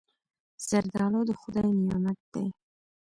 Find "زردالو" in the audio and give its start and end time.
0.67-1.21